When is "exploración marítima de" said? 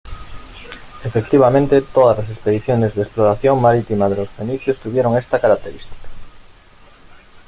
3.03-4.15